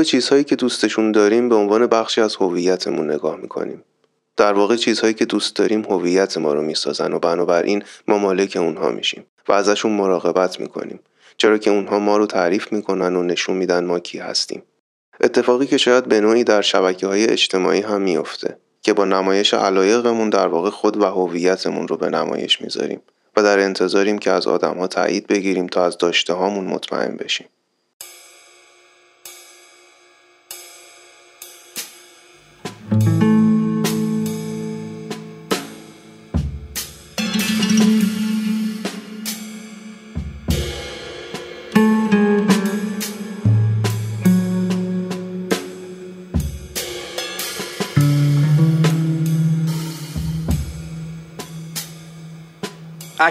[0.07, 3.83] چیزهایی که دوستشون داریم به عنوان بخشی از هویتمون نگاه می‌کنیم.
[4.37, 8.91] در واقع چیزهایی که دوست داریم هویت ما رو می‌سازن و بنابراین ما مالک اونها
[8.91, 11.01] میشیم و ازشون مراقبت می‌کنیم
[11.37, 14.63] چرا که اونها ما رو تعریف می‌کنن و نشون میدن ما کی هستیم.
[15.21, 20.31] اتفاقی که شاید به نوعی در شبکه های اجتماعی هم میافته که با نمایش علایقمون
[20.31, 23.01] در واقع خود و هویتمون رو به نمایش می‌ذاریم
[23.37, 27.47] و در انتظاریم که از آدمها تایید بگیریم تا از داشته هامون مطمئن بشیم.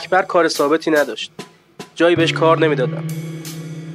[0.06, 1.32] اکبر کار ثابتی نداشت.
[1.96, 3.04] جایی بهش کار نمی‌دادم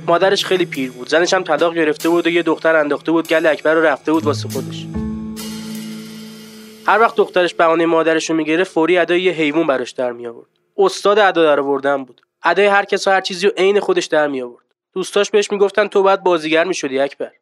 [0.06, 1.08] مادرش خیلی پیر بود.
[1.08, 4.24] زنش هم طلاق گرفته بود و یه دختر انداخته بود گل اکبر رو رفته بود
[4.24, 4.86] واسه خودش.
[6.86, 10.48] هر وقت دخترش بهانه مادرش رو می‌گرفت فوری ادای یه حیوان براش در می آورد
[10.76, 12.20] استاد ادا در آوردن بود.
[12.44, 15.86] ادای هر کس و هر چیزی رو عین خودش در می آورد دوستاش بهش می‌گفتن
[15.86, 17.32] تو باید بازیگر می‌شدی اکبر.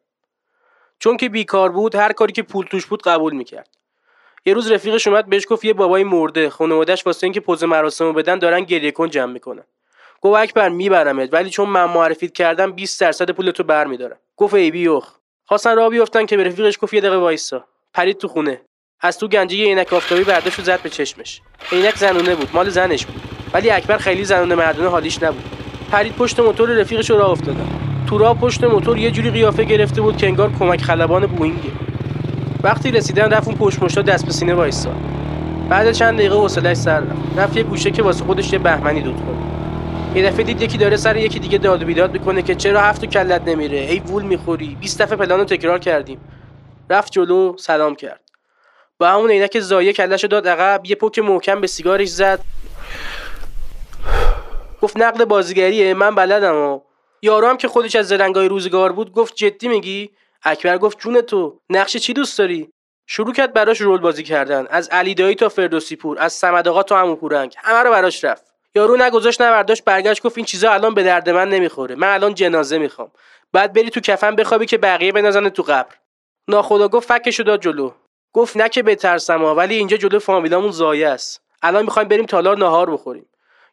[0.99, 3.78] چون که بیکار بود هر کاری که پول توش بود قبول می‌کرد.
[4.45, 6.49] یه روز رفیقش اومد بهش گفت یه بابای مرده.
[6.49, 9.63] خانواده‌اش واسه اینکه پوز مراسمو بدن دارن گریه کن جمع می‌کنن.
[10.21, 11.33] گفت اکبر میبرمت.
[11.33, 14.17] ولی چون من معرفیت کردم 20 درصد پول تو برمیدارم.
[14.37, 15.07] گفت ای بیوخ
[15.45, 17.65] خواستن راه بیفتن که به رفیقش گفت یه دقیقه وایسا.
[17.93, 18.61] پرید تو خونه.
[19.01, 21.41] از تو گنجه یه عینک آفتابی برداشت و زد به چشمش.
[21.71, 23.21] عینک زنونه بود مال زنش بود.
[23.53, 25.43] ولی اکبر خیلی زنونه مردونه حالیش نبود.
[25.91, 27.67] پرید پشت موتور رفیقش رو راه افتادن.
[28.09, 31.88] تو راه پشت موتور یه جوری قیافه گرفته بود که انگار کمک خلبان بوینگه.
[32.63, 34.91] وقتی رسیدن رفت اون پشت مشتا دست به سینه وایسا.
[35.69, 37.37] بعد چند دقیقه حوصله‌اش سر رفت.
[37.37, 39.59] رفت یه گوشه که واسه خودش یه بهمنی دود کنه.
[40.15, 43.05] یه دفعه دید یکی داره سر یکی دیگه داد و بیداد می‌کنه که چرا هفت
[43.05, 44.77] کلت نمیره؟ ای وول می‌خوری.
[44.79, 46.19] 20 دفعه پلانو تکرار کردیم.
[46.89, 48.21] رفت جلو سلام کرد.
[48.97, 52.39] با همون عینک زایه کلش داد عقب یه پک محکم به سیگارش زد.
[54.81, 56.79] گفت نقد بازیگریه من بلدم و
[57.21, 60.09] یارو هم که خودش از زرنگای روزگار بود گفت جدی میگی؟
[60.43, 62.69] اکبر گفت جون تو نقش چی دوست داری؟
[63.07, 64.67] شروع کرد براش رول بازی کردن.
[64.69, 67.55] از علی دایی تا فردوسی پور از صمد آقا تا عمو پورنگ.
[67.57, 68.45] همه رو براش رفت.
[68.75, 71.95] یارو نگذاشت نبرداشت برگشت گفت این چیزا الان به درد من نمی‌خوره.
[71.95, 73.11] من الان جنازه می‌خوام.
[73.53, 75.95] بعد بری تو کفن بخوابی که بقیه بنازن تو قبر.
[76.47, 77.91] ناخدا گفت فکشو داد جلو.
[78.33, 81.41] گفت نه که بترسم ولی اینجا جلو فامیلامون زایه است.
[81.61, 83.25] الان می‌خوایم بریم تالار نهار بخوریم.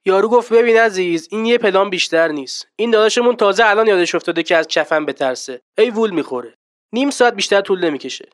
[0.07, 2.69] یارو گفت ببین عزیز این یه پلان بیشتر نیست.
[2.77, 6.55] این داداشمون تازه الان یادش افتاده که از کفن بترسه ای وول می‌خوره.
[6.93, 8.29] نیم ساعت بیشتر طول نمی‌کشه.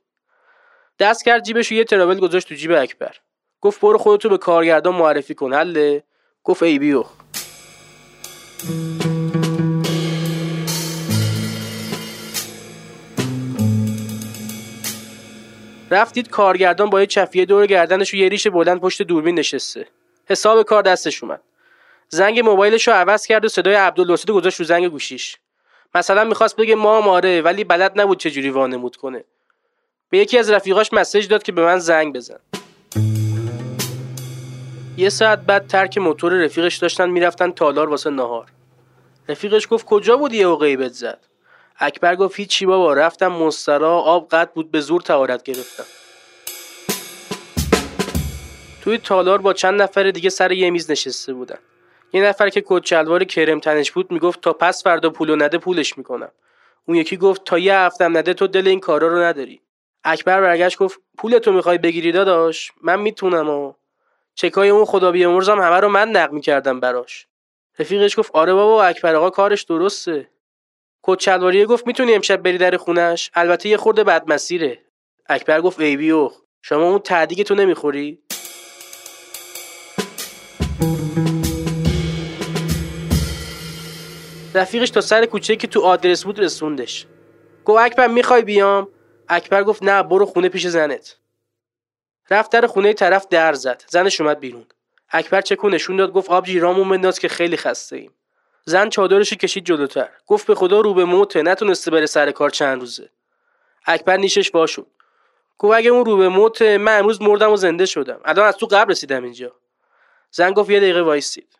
[0.98, 3.16] دست کرد جیبش یه تراول گذاشت تو جیب اکبر.
[3.60, 6.02] گفت برو خودتو به کارگردان معرفی کن حله؟
[6.44, 7.10] گفت ای بیوخ
[15.90, 19.86] رفتید کارگردان با یه چفیه دور گردنش و یه ریش بلند پشت دوربین نشسته.
[20.26, 21.40] حساب کار دستش اومد.
[22.14, 25.36] زنگ موبایلش رو عوض کرد و صدای عبدالواسط گذاشت رو زنگ گوشیش.
[25.94, 29.24] مثلا می‌خواست بگه ما ماره ولی بلد نبود چجوری وانمود کنه.
[30.10, 32.38] به یکی از رفیقاش مسیج داد که به من زنگ بزن.
[34.96, 38.46] یه ساعت بعد ترک موتور رفیقش داشتن می‌رفتن تالار واسه نهار.
[39.28, 41.18] رفیقش گفت کجا بودی یه غیبت زد؟
[41.78, 45.84] اکبر گفت هیچی بابا رفتم مسترا آب قد بود به زور تهارت گرفتم.
[48.80, 51.58] توی تالار با چند نفر دیگه سر یه میز نشسته بودن.
[52.12, 56.32] یه نفر که کت کرم تنش بود می‌گفت تا پس فردا پولو نده پولش می‌کنم.
[56.88, 59.60] اون یکی گفت تا یه هفتم نده تو دل این کارا رو نداری.
[60.04, 63.72] اکبر برگشت گفت پولتو می‌خوای بگیری داداش؟ من می‌تونم و.
[64.34, 67.26] چکای اون خدا بیامرزم همه رو من نقل می‌کردم براش.
[67.78, 70.28] رفیقش گفت آره بابا اکبر آقا کارش درسته.
[71.02, 74.78] کت گفت می‌تونی امشب بری در خونش البته یه خورده بد مسیره
[75.26, 78.21] اکبر گفت ای بیوخ شما اون تعدیگ تو نمی‌خوری؟
[84.54, 87.06] رفیقش تا سر کوچه که تو آدرس بود رسوندش.
[87.64, 88.88] گفت اکبر می‌خوای بیام؟
[89.28, 91.16] اکبر گفت نه برو خونه پیش زنت.
[92.30, 93.84] رفت در خونه طرف در زد.
[93.88, 94.66] زنش اومد بیرون.
[95.10, 98.12] اکبر چکو نشون داد گفت آب جیرامون بنداز که خیلی خسته ایم.
[98.64, 100.08] زن چادرش کشید جلوتر.
[100.26, 103.10] گفت به خدا رو به موته نتونسته بره سر کار چند روزه.
[103.86, 104.86] اکبر نیشش شد.
[105.58, 108.20] گفت اگه اون رو به موته من امروز مردم و زنده شدم.
[108.24, 109.52] الان از تو قبل رسیدم اینجا.
[110.30, 111.58] زن گفت یه دقیقه وایسید.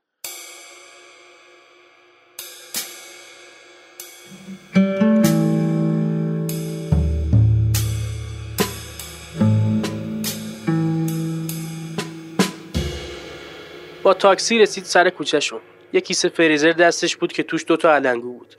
[14.15, 15.61] تاکسی رسید سر کوچهشون.
[15.93, 18.57] یه کیسه فریزر دستش بود که توش دوتا علنگو بود.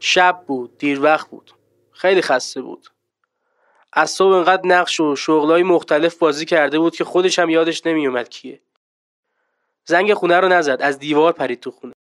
[0.00, 1.52] شب بود دیر وقت بود.
[1.92, 2.88] خیلی خسته بود.
[3.92, 8.28] از صبح انقدر نقش و شغلای مختلف بازی کرده بود که خودش هم یادش نمیومد
[8.28, 8.60] کیه.
[9.84, 11.92] زنگ خونه رو نزد از دیوار پرید تو خونه.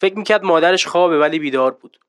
[0.00, 2.00] فکر می‌کرد مادرش خوابه ولی بیدار بود.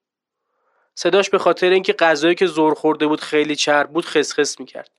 [0.96, 4.92] صداش به خاطر اینکه غذایی که زور خورده بود خیلی چرب بود خسخس می‌کرد.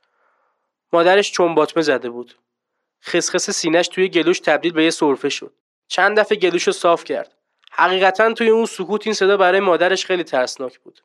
[0.93, 2.35] مادرش چنباتمه زده بود.
[3.05, 5.53] خسخس سینش توی گلوش تبدیل به یه سرفه شد.
[5.89, 7.35] چند دفعه گلوش رو صاف کرد.
[7.73, 11.01] حقیقتا توی اون سکوت این صدا برای مادرش خیلی ترسناک بود.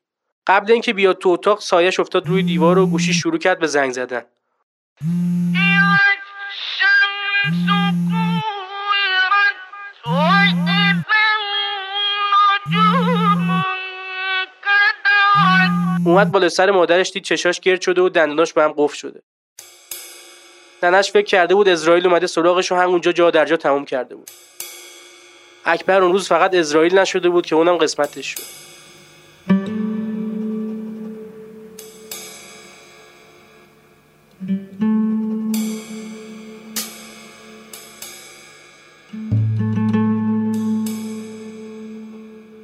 [0.48, 3.92] قبل اینکه بیاد تو اتاق سایش افتاد روی دیوار و گوشی شروع کرد به زنگ
[3.92, 4.26] زدن.
[16.06, 19.22] اومد بالا سر مادرش دید چشاش گرد شده و دندوناش به هم قفل شده.
[20.84, 24.30] ننش فکر کرده بود اسرائیل اومده سراغش و همونجا جا در جا تموم کرده بود.
[25.66, 28.60] اکبر اون روز فقط اسرائیل نشده بود که اونم قسمتش شد.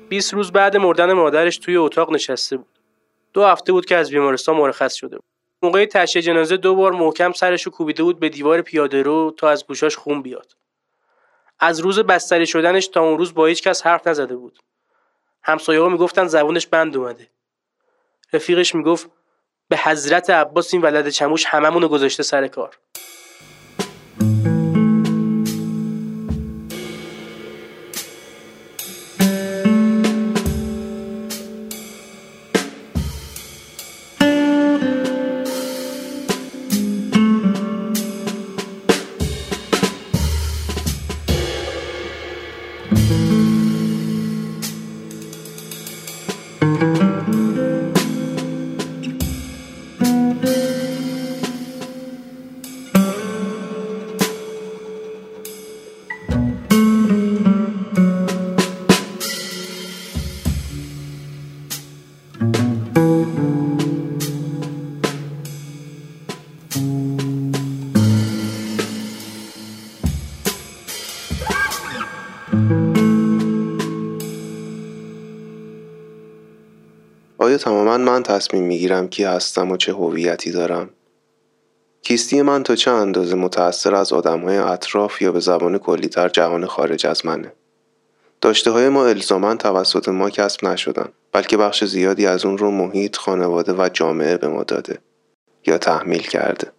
[0.09, 2.79] بیست روز بعد مردن مادرش توی اتاق نشسته بود.
[3.33, 5.34] دو هفته بود که از بیمارستان مرخص شده بود.
[5.65, 9.67] موقع تشییع جنازه دو بار محکم سرشو کوبیده بود به دیوار پیاده رو تا از
[9.67, 10.55] گوشاش خون بیاد.
[11.59, 14.59] از روز بستری شدنش تا اون روز با هیچ کس حرف نزده بود.
[15.43, 17.27] همسایه ها می‌گفتن زبونش بند اومده.
[18.33, 19.09] رفیقش می‌گفت
[19.69, 22.77] به حضرت عباس این ولد چموش هممونو گذاشته سر کار.
[77.57, 80.89] تماما من تصمیم می‌گیرم کی هستم و چه هویتی دارم؟
[82.01, 87.07] کیستی من تا چه اندازه متأثر از آدمهای اطراف یا به زبان کلیتر جهان خارج
[87.07, 87.53] از منه؟
[88.41, 93.17] داشته های ما الزاما توسط ما کسب نشدن بلکه بخش زیادی از اون رو محیط،
[93.17, 94.99] خانواده و جامعه به ما داده
[95.67, 96.71] یا تحمیل کرده.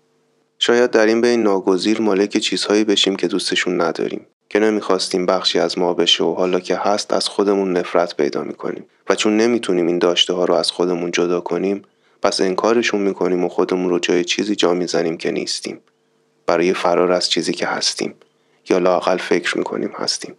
[0.59, 5.79] شاید در این بین ناگزیر مالک چیزهایی بشیم که دوستشون نداریم که نمی‌خواستیم بخشی از
[5.79, 8.87] ما بشه و حالا که هست از خودمون نفرت پیدا می‌کنیم.
[9.09, 11.83] و چون نمی‌تونیم این داشته ها رو از خودمون جدا کنیم
[12.23, 15.81] پس انکارشون می‌کنیم و خودمون رو جای چیزی جا می‌زنیم که نیستیم.
[16.47, 18.15] برای فرار از چیزی که هستیم.
[18.71, 20.37] یا لاقل فکر می‌کنیم هستیم.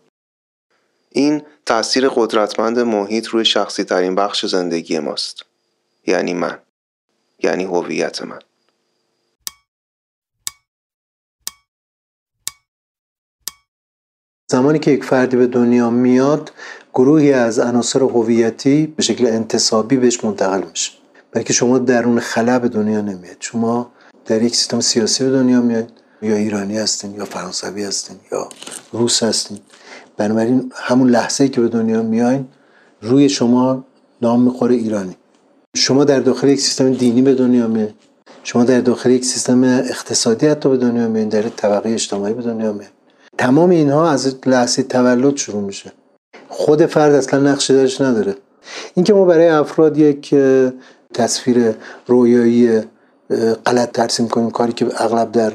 [1.12, 5.46] این تاثیر قدرتمند محیط روی شخصی ترین بخش زندگی ماست.
[6.08, 6.60] یعنی من.
[7.44, 8.40] یعنی هویت من.
[14.52, 16.52] زمانی که یک فردی به دنیا میاد
[16.94, 20.92] گروهی از عناصر هویتی به شکل انتصابی بهش منتقل میشه.
[21.32, 23.36] بلکه شما درون خلا به دنیا نمیاد.
[23.40, 23.92] شما
[24.26, 25.92] در یک سیستم سیاسی به دنیا میاد
[26.22, 28.50] یا ایرانی هستین یا فرانسوی هستین یا
[28.92, 29.60] روس هستین.
[30.18, 32.48] بنابراین همون لحظه که به دنیا میاین
[33.02, 33.86] روی شما
[34.22, 35.18] نام می‌خوره ایرانی.
[35.76, 37.94] شما در داخل یک سیستم دینی به دنیا میاد
[38.44, 42.74] شما در داخل یک سیستم اقتصادی حتی به دنیا میاد در طبقه اجتماعی به دنیا
[42.74, 42.97] میاد
[43.38, 45.92] تمام اینها از لحظه تولد شروع میشه.
[46.50, 48.36] خود فرد اصلا نقشی درش نداره.
[48.94, 50.36] اینکه ما برای افراد یک
[51.14, 51.76] تصویر
[52.08, 52.82] رویایی
[53.66, 55.54] غلط ترسیم کنیم کاری که اغلب در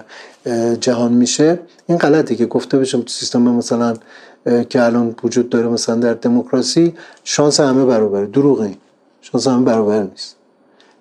[0.75, 3.95] جهان میشه این غلطه که گفته بشم تو سیستم مثلا
[4.69, 8.27] که الان وجود داره مثلا در دموکراسی شانس همه برابره.
[8.27, 8.75] دروغه
[9.21, 10.37] شانس همه برابر نیست.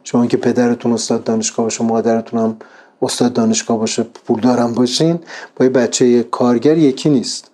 [0.03, 2.57] شما که پدرتون استاد دانشگاه باشه مادرتون هم
[3.02, 5.20] استاد دانشگاه باشه پولدارم باشین
[5.56, 7.47] با یه بچه کارگر یکی نیست.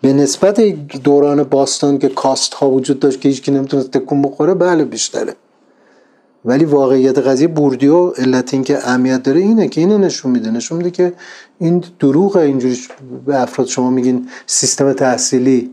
[0.00, 0.60] به نسبت
[1.04, 5.34] دوران باستان که کاست ها وجود داشت که هیچکی نمی‌تونست تکون بخوره بله بیشتره.
[6.44, 10.50] ولی واقعیت قضیه بوردیو علت این که اهمیت داره اینه که اینو نشون میده.
[10.50, 11.12] نشون میده که
[11.58, 12.78] این دروغه اینجوری
[13.26, 15.70] به افراد شما میگین سیستم تحصیلی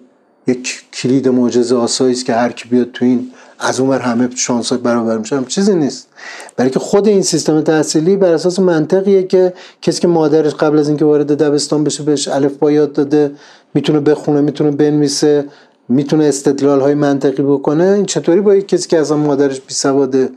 [0.47, 3.31] یک کلید معجزه آسایی است که هر کی بیاد تو این
[3.63, 6.07] از اونور همه شانس برابر میشه هم چیزی نیست.
[6.55, 10.87] برای که خود این سیستم تحصیلی بر اساس منطقیه که کسی که مادرش قبل از
[10.87, 13.31] اینکه وارد دبستان بشه بهش الف با یاد داده
[13.73, 15.45] می‌تونه بخونه می‌تونه بنویسه
[15.89, 20.29] می‌تونه استدلال های منطقی بکنه این چطوری با یک کسی که اصلا مادرش بی سواده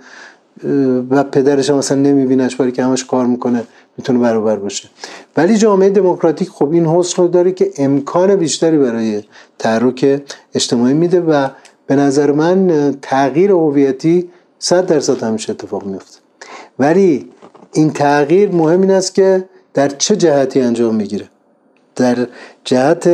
[1.10, 3.64] و پدرش هم اصلا نمیبینش برای که همش کار می‌کنه
[3.96, 4.88] می‌تونه برابر باشه.
[5.36, 9.22] ولی جامعه دموکراتیک خب این حسن رو داره که امکان بیشتری برای
[9.58, 10.22] تحرک
[10.54, 11.48] اجتماعی میده و
[11.86, 16.18] به نظر من تغییر هویتی صد درصد همیشه اتفاق میفته
[16.78, 17.30] ولی
[17.72, 21.28] این تغییر مهم این است که در چه جهتی انجام می‌گیره.
[21.96, 22.26] در
[22.64, 23.08] جهت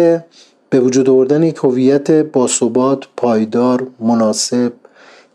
[0.70, 4.72] به وجود آوردن یک هویت باثبات پایدار مناسب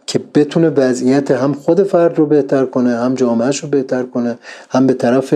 [0.06, 4.38] که بتونه وضعیت هم خود فرد رو بهتر کنه هم جامعهش رو بهتر کنه
[4.70, 5.34] هم به طرف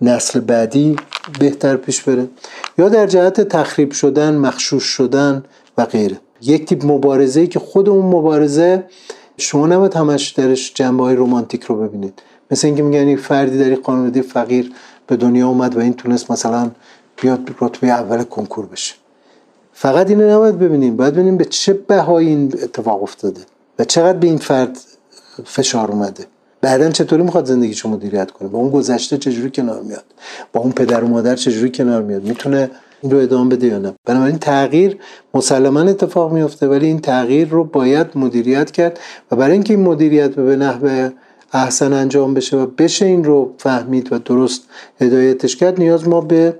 [0.00, 0.96] نسل بعدی
[1.40, 2.28] بهتر پیش بره.
[2.78, 5.44] یا در جهت تخریب شدن مخشوش شدن
[5.78, 6.20] و غیره.
[6.46, 8.84] یک تیپ مبارزه که خود اون مبارزه
[9.36, 12.22] شما نباید همش درش جنبه های رومانتیک رو ببینید.
[12.50, 14.72] مثل اینکه میگن یک فردی در یک خانواده فقیر
[15.06, 16.70] به دنیا اومد و این تونست مثلا
[17.22, 18.94] بیاد رتبه اول کنکور بشه.
[19.72, 20.96] فقط اینو نباید ببینیم.
[20.96, 23.40] باید ببینیم به چه بهایی این اتفاق افتاده
[23.78, 24.78] و چقدر به این فرد
[25.44, 26.26] فشار اومده.
[26.60, 30.04] بعدا چطوری می‌خواد زندگیشو مدیریت کنه؟ با اون گذشته چجوری کنار میاد؟
[30.52, 32.70] با اون پدر و مادر چجوری کنار میاد؟ می‌تونه
[33.02, 33.94] این رو ادامه بده یا نه.
[34.04, 34.98] بنابراین تغییر
[35.34, 40.34] مسلما اتفاق میفته ولی این تغییر رو باید مدیریت کرد و برای اینکه این مدیریت
[40.34, 41.10] به نحو
[41.52, 44.62] احسن انجام بشه و بشه این رو فهمید و درست
[45.00, 46.54] هدایتش کرد نیاز ما به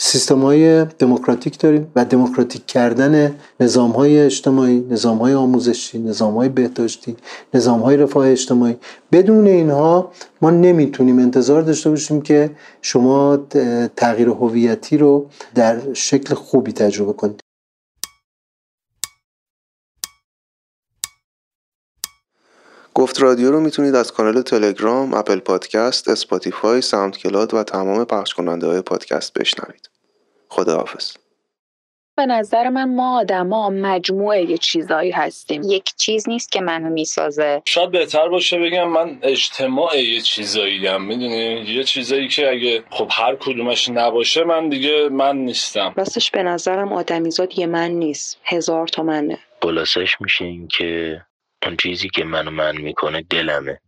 [0.00, 6.48] سیستم های دموکراتیک داریم و دموکراتیک کردن نظام های اجتماعی نظام های آموزشی نظام های
[6.48, 7.16] بهداشتی
[7.54, 8.76] نظام های رفاه اجتماعی
[9.12, 12.50] بدون اینها ما نمی‌تونیم انتظار داشته باشیم که
[12.82, 13.36] شما
[13.96, 17.40] تغییر هویتی رو در شکل خوبی تجربه کنید
[22.94, 28.34] گفت رادیو رو می‌تونید از کانال تلگرام، اپل پادکست، اسپاتیفای، ساوند کلاد و تمام پخش
[28.34, 29.87] کننده های پادکست بشنوید.
[30.48, 31.16] خداحافظ.
[32.16, 35.62] به نظر من ما آدما مجموعه یه چیزایی هستیم.
[35.64, 37.62] یک چیز نیست که منو می‌سازه.
[37.64, 43.08] شاید بهتر باشه بگم من اجتماع یه چیزایی هم می‌دونی؟ یه چیزایی که اگه خب
[43.10, 45.94] هر کدومش نباشه من دیگه من نیستم.
[45.96, 51.20] راستش به نظرم آدمیزاد یه من نیست هزار تا منه خلاصش میشه این که
[51.66, 53.80] اون چیزی که منو من می‌کنه دلمه.